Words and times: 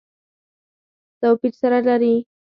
توپیر 1.19 1.53
سره 1.61 1.79
لري. 1.87 2.15